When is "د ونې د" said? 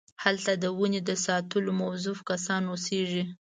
0.63-1.11